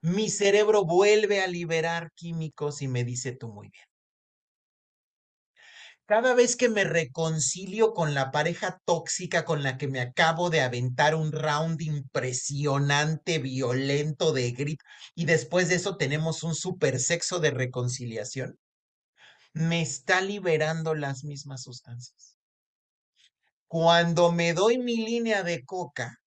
mi 0.00 0.28
cerebro 0.30 0.84
vuelve 0.84 1.42
a 1.42 1.46
liberar 1.46 2.12
químicos 2.14 2.82
y 2.82 2.88
me 2.88 3.04
dice 3.04 3.32
tú 3.32 3.48
muy 3.48 3.68
bien. 3.68 3.93
Cada 6.06 6.34
vez 6.34 6.56
que 6.56 6.68
me 6.68 6.84
reconcilio 6.84 7.94
con 7.94 8.12
la 8.12 8.30
pareja 8.30 8.78
tóxica 8.84 9.46
con 9.46 9.62
la 9.62 9.78
que 9.78 9.88
me 9.88 10.00
acabo 10.00 10.50
de 10.50 10.60
aventar 10.60 11.14
un 11.14 11.32
round 11.32 11.80
impresionante, 11.80 13.38
violento 13.38 14.34
de 14.34 14.50
grip, 14.52 14.80
y 15.14 15.24
después 15.24 15.70
de 15.70 15.76
eso 15.76 15.96
tenemos 15.96 16.42
un 16.42 16.54
super 16.54 17.00
sexo 17.00 17.40
de 17.40 17.52
reconciliación, 17.52 18.58
me 19.54 19.80
está 19.80 20.20
liberando 20.20 20.94
las 20.94 21.24
mismas 21.24 21.62
sustancias. 21.62 22.36
Cuando 23.66 24.30
me 24.30 24.52
doy 24.52 24.78
mi 24.78 24.96
línea 24.96 25.42
de 25.42 25.64
coca, 25.64 26.20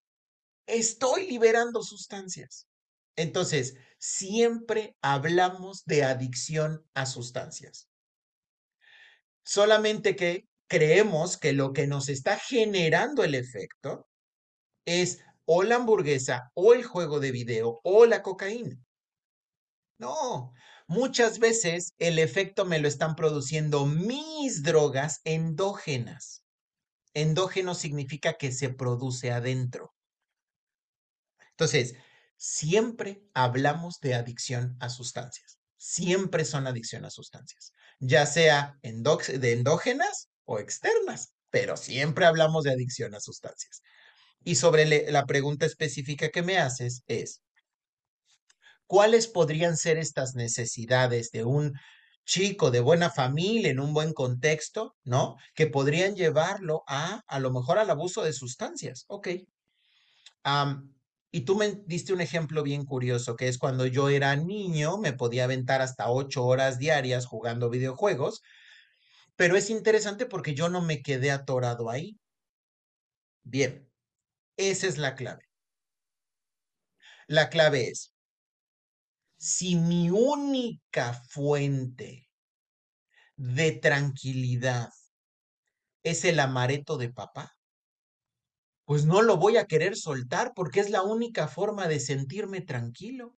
estoy 0.66 1.28
liberando 1.28 1.84
sustancias. 1.84 2.66
Entonces, 3.14 3.76
siempre 3.98 4.96
hablamos 5.02 5.84
de 5.84 6.02
adicción 6.02 6.84
a 6.94 7.06
sustancias. 7.06 7.87
Solamente 9.48 10.14
que 10.14 10.46
creemos 10.66 11.38
que 11.38 11.54
lo 11.54 11.72
que 11.72 11.86
nos 11.86 12.10
está 12.10 12.38
generando 12.38 13.24
el 13.24 13.34
efecto 13.34 14.06
es 14.84 15.20
o 15.46 15.62
la 15.62 15.76
hamburguesa 15.76 16.50
o 16.52 16.74
el 16.74 16.84
juego 16.84 17.18
de 17.18 17.32
video 17.32 17.80
o 17.82 18.04
la 18.04 18.22
cocaína. 18.22 18.78
No, 19.96 20.52
muchas 20.86 21.38
veces 21.38 21.94
el 21.96 22.18
efecto 22.18 22.66
me 22.66 22.78
lo 22.78 22.88
están 22.88 23.16
produciendo 23.16 23.86
mis 23.86 24.62
drogas 24.62 25.22
endógenas. 25.24 26.44
Endógeno 27.14 27.74
significa 27.74 28.34
que 28.34 28.52
se 28.52 28.68
produce 28.68 29.30
adentro. 29.30 29.94
Entonces, 31.52 31.94
siempre 32.36 33.22
hablamos 33.32 33.98
de 34.00 34.14
adicción 34.14 34.76
a 34.78 34.90
sustancias. 34.90 35.58
Siempre 35.78 36.44
son 36.44 36.66
adicción 36.66 37.06
a 37.06 37.10
sustancias, 37.10 37.72
ya 37.98 38.26
sea 38.26 38.78
de 38.82 39.52
endógenas 39.52 40.28
o 40.44 40.58
externas, 40.58 41.32
pero 41.50 41.76
siempre 41.76 42.26
hablamos 42.26 42.64
de 42.64 42.72
adicción 42.72 43.14
a 43.14 43.20
sustancias. 43.20 43.82
Y 44.44 44.54
sobre 44.54 45.10
la 45.10 45.26
pregunta 45.26 45.66
específica 45.66 46.30
que 46.30 46.42
me 46.42 46.58
haces 46.58 47.02
es, 47.06 47.42
¿cuáles 48.86 49.26
podrían 49.26 49.76
ser 49.76 49.98
estas 49.98 50.34
necesidades 50.34 51.30
de 51.30 51.44
un 51.44 51.74
chico 52.24 52.70
de 52.70 52.80
buena 52.80 53.10
familia, 53.10 53.70
en 53.70 53.80
un 53.80 53.94
buen 53.94 54.12
contexto, 54.12 54.94
¿no? 55.02 55.36
Que 55.54 55.66
podrían 55.66 56.14
llevarlo 56.14 56.84
a, 56.86 57.22
a 57.26 57.40
lo 57.40 57.50
mejor 57.50 57.78
al 57.78 57.88
abuso 57.88 58.22
de 58.22 58.34
sustancias. 58.34 59.06
Ok. 59.08 59.28
Y 61.30 61.42
tú 61.42 61.56
me 61.56 61.72
diste 61.86 62.12
un 62.12 62.20
ejemplo 62.20 62.62
bien 62.62 62.84
curioso, 62.84 63.36
que 63.36 63.48
es 63.48 63.58
cuando 63.58 63.86
yo 63.86 64.08
era 64.08 64.34
niño, 64.36 64.98
me 64.98 65.12
podía 65.12 65.44
aventar 65.44 65.82
hasta 65.82 66.10
ocho 66.10 66.44
horas 66.46 66.78
diarias 66.78 67.26
jugando 67.26 67.70
videojuegos, 67.70 68.42
pero 69.36 69.56
es 69.56 69.70
interesante 69.70 70.26
porque 70.26 70.54
yo 70.54 70.68
no 70.68 70.82
me 70.82 71.02
quedé 71.02 71.30
atorado 71.30 71.90
ahí. 71.90 72.18
Bien, 73.42 73.90
esa 74.56 74.86
es 74.88 74.98
la 74.98 75.14
clave. 75.16 75.44
La 77.28 77.48
clave 77.50 77.88
es, 77.88 78.14
si 79.38 79.76
mi 79.76 80.10
única 80.10 81.14
fuente 81.14 82.28
de 83.36 83.72
tranquilidad 83.72 84.90
es 86.02 86.24
el 86.24 86.40
amareto 86.40 86.96
de 86.98 87.10
papá, 87.10 87.57
pues 88.88 89.04
no 89.04 89.20
lo 89.20 89.36
voy 89.36 89.58
a 89.58 89.66
querer 89.66 89.96
soltar 89.96 90.54
porque 90.54 90.80
es 90.80 90.88
la 90.88 91.02
única 91.02 91.46
forma 91.46 91.88
de 91.88 92.00
sentirme 92.00 92.62
tranquilo. 92.62 93.36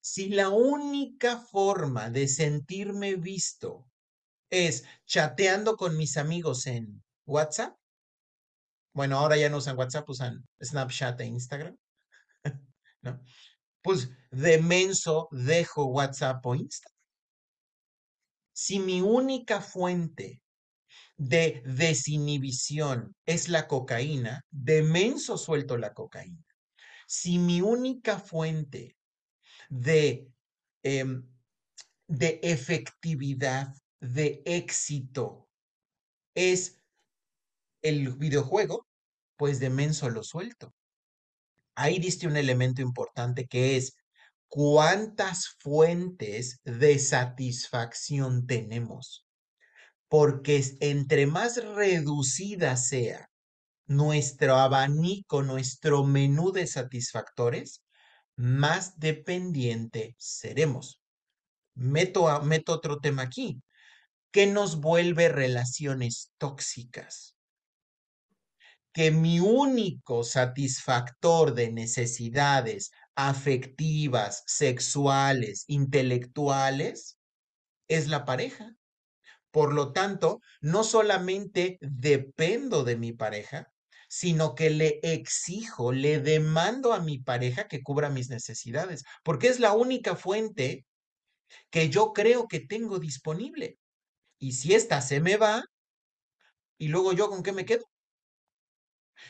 Si 0.00 0.30
la 0.30 0.48
única 0.48 1.36
forma 1.36 2.08
de 2.08 2.26
sentirme 2.26 3.16
visto 3.16 3.86
es 4.48 4.86
chateando 5.04 5.76
con 5.76 5.98
mis 5.98 6.16
amigos 6.16 6.66
en 6.66 7.04
WhatsApp, 7.26 7.76
bueno, 8.94 9.18
ahora 9.18 9.36
ya 9.36 9.50
no 9.50 9.58
usan 9.58 9.76
WhatsApp, 9.76 10.08
usan 10.08 10.48
Snapchat 10.62 11.20
e 11.20 11.26
Instagram, 11.26 11.76
¿no? 13.02 13.20
pues 13.82 14.08
de 14.30 14.62
menso 14.62 15.28
dejo 15.30 15.84
WhatsApp 15.84 16.46
o 16.46 16.54
Instagram. 16.54 16.96
Si 18.54 18.78
mi 18.78 19.02
única 19.02 19.60
fuente 19.60 20.40
de 21.20 21.62
desinhibición 21.66 23.14
es 23.26 23.48
la 23.48 23.68
cocaína, 23.68 24.42
de 24.50 24.82
menso 24.82 25.36
suelto 25.36 25.76
la 25.76 25.92
cocaína. 25.92 26.44
Si 27.06 27.38
mi 27.38 27.60
única 27.60 28.18
fuente 28.18 28.96
de, 29.68 30.28
em, 30.82 31.28
de 32.06 32.40
efectividad, 32.42 33.74
de 34.00 34.42
éxito, 34.46 35.48
es 36.34 36.80
el 37.82 38.14
videojuego, 38.14 38.86
pues 39.36 39.60
de 39.60 39.70
menso 39.70 40.08
lo 40.08 40.22
suelto 40.22 40.72
ahí 41.80 41.98
diste 41.98 42.26
un 42.26 42.36
elemento 42.36 42.82
importante 42.82 43.46
que 43.46 43.76
es 43.76 43.96
cuántas 44.48 45.48
fuentes 45.58 46.60
de 46.64 46.98
satisfacción 46.98 48.46
tenemos. 48.46 49.26
Porque 50.10 50.62
entre 50.80 51.26
más 51.26 51.64
reducida 51.64 52.76
sea 52.76 53.30
nuestro 53.86 54.56
abanico, 54.56 55.42
nuestro 55.42 56.02
menú 56.04 56.50
de 56.50 56.66
satisfactores, 56.66 57.84
más 58.36 58.98
dependiente 58.98 60.16
seremos. 60.18 61.00
Meto, 61.74 62.26
otro 62.66 62.98
tema 62.98 63.22
aquí. 63.22 63.62
¿Qué 64.32 64.46
nos 64.48 64.80
vuelve 64.80 65.28
relaciones 65.28 66.32
tóxicas? 66.38 67.36
que 68.92 69.12
mi 69.12 69.38
único 69.38 70.24
satisfactor 70.24 71.54
de 71.54 71.70
necesidades 71.70 72.90
afectivas, 73.14 74.42
sexuales, 74.46 75.64
intelectuales, 75.68 77.16
es 77.86 78.08
la 78.08 78.24
pareja. 78.24 78.74
Por 79.50 79.74
lo 79.74 79.92
tanto, 79.92 80.40
no 80.60 80.84
solamente 80.84 81.78
dependo 81.80 82.84
de 82.84 82.96
mi 82.96 83.12
pareja, 83.12 83.72
sino 84.08 84.54
que 84.54 84.70
le 84.70 85.00
exijo, 85.02 85.92
le 85.92 86.20
demando 86.20 86.92
a 86.92 87.00
mi 87.00 87.18
pareja 87.18 87.68
que 87.68 87.82
cubra 87.82 88.10
mis 88.10 88.28
necesidades, 88.28 89.04
porque 89.22 89.48
es 89.48 89.60
la 89.60 89.72
única 89.72 90.16
fuente 90.16 90.84
que 91.70 91.88
yo 91.90 92.12
creo 92.12 92.48
que 92.48 92.60
tengo 92.60 92.98
disponible. 92.98 93.78
Y 94.38 94.52
si 94.52 94.74
esta 94.74 95.00
se 95.00 95.20
me 95.20 95.36
va, 95.36 95.64
¿y 96.78 96.88
luego 96.88 97.12
yo 97.12 97.28
con 97.28 97.42
qué 97.42 97.52
me 97.52 97.64
quedo? 97.64 97.84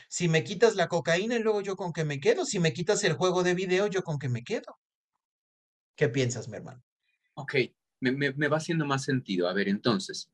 Si 0.09 0.27
me 0.27 0.43
quitas 0.43 0.75
la 0.75 0.87
cocaína, 0.87 1.35
y 1.35 1.43
luego 1.43 1.61
yo 1.61 1.75
con 1.75 1.93
qué 1.93 2.05
me 2.05 2.19
quedo. 2.19 2.45
Si 2.45 2.59
me 2.59 2.73
quitas 2.73 3.03
el 3.03 3.13
juego 3.13 3.43
de 3.43 3.53
video, 3.53 3.87
yo 3.87 4.03
con 4.03 4.19
qué 4.19 4.29
me 4.29 4.43
quedo. 4.43 4.77
¿Qué 5.95 6.09
piensas, 6.09 6.47
mi 6.47 6.57
hermano? 6.57 6.81
Ok, 7.35 7.55
me, 8.01 8.47
va 8.47 8.57
haciendo 8.57 8.85
más 8.85 9.03
sentido. 9.03 9.47
A 9.47 9.53
ver, 9.53 9.69
entonces, 9.69 10.29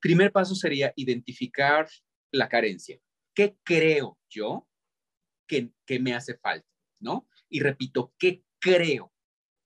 primer 0.00 0.32
paso 0.32 0.54
sería 0.54 0.92
identificar 0.96 1.88
la 2.32 2.48
carencia. 2.48 2.98
¿Qué 3.34 3.56
creo 3.62 4.18
yo 4.28 4.66
que, 5.46 5.70
que 5.86 6.00
me 6.00 6.14
hace 6.14 6.36
falta? 6.36 6.66
¿No? 7.00 7.28
Y 7.48 7.60
repito, 7.60 8.12
¿qué 8.18 8.42
creo 8.58 9.12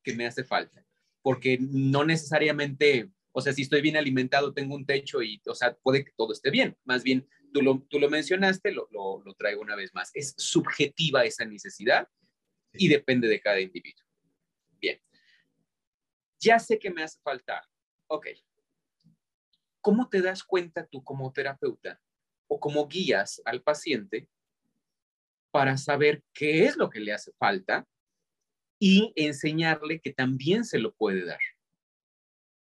que 0.03 0.15
me 0.15 0.27
hace 0.27 0.45
falta? 0.45 0.85
Porque 1.23 1.59
no 1.61 2.05
necesariamente, 2.05 3.11
o 3.33 3.41
sea, 3.41 3.53
si 3.53 3.63
estoy 3.63 3.81
bien 3.81 3.97
alimentado, 3.97 4.53
tengo 4.53 4.75
un 4.75 4.87
techo 4.87 5.23
y, 5.23 5.41
o 5.47 5.55
sea, 5.55 5.75
puede 5.75 6.05
que 6.05 6.13
todo 6.17 6.33
esté 6.33 6.51
bien. 6.51 6.77
Más 6.85 7.05
bien, 7.05 7.29
tú 7.53 7.63
lo, 7.63 7.87
tú 7.89 7.99
lo 8.01 8.11
mencionaste, 8.11 8.73
lo, 8.73 8.89
lo, 8.91 9.23
lo 9.25 9.35
traigo 9.35 9.63
una 9.63 9.77
vez 9.77 9.95
más. 9.95 10.11
Es 10.15 10.35
subjetiva 10.37 11.25
esa 11.25 11.45
necesidad 11.45 12.09
y 12.73 12.89
depende 12.89 13.29
de 13.29 13.41
cada 13.41 13.61
individuo. 13.61 14.08
Ya 16.41 16.59
sé 16.59 16.79
que 16.79 16.91
me 16.91 17.03
hace 17.03 17.19
falta. 17.21 17.69
Ok. 18.07 18.29
¿Cómo 19.81 20.09
te 20.09 20.23
das 20.23 20.43
cuenta 20.43 20.87
tú 20.87 21.03
como 21.03 21.33
terapeuta 21.33 22.01
o 22.47 22.61
como 22.61 22.87
guías 22.87 23.41
al 23.45 23.63
paciente 23.63 24.29
para 25.51 25.77
saber 25.77 26.23
qué 26.33 26.65
es 26.65 26.77
lo 26.77 26.91
que 26.91 27.01
le 27.01 27.13
hace 27.13 27.33
falta 27.39 27.87
y 28.79 29.13
enseñarle 29.17 30.01
que 30.01 30.13
también 30.13 30.65
se 30.65 30.79
lo 30.79 30.95
puede 30.95 31.25
dar? 31.25 31.41